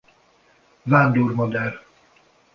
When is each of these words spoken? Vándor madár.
Vándor 0.85 1.35
madár. 1.35 1.73